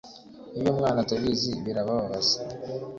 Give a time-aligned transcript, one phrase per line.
[0.57, 2.37] iyo umwana atabizi birababaza